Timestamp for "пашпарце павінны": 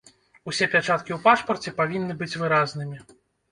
1.27-2.19